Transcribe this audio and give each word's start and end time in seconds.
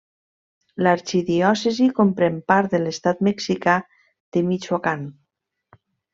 L'arxidiòcesi 0.85 1.89
comprèn 1.99 2.39
part 2.53 2.73
de 2.77 2.79
l'estat 2.85 3.21
mexicà 3.29 3.77
de 4.39 4.45
Michoacán. 4.49 5.07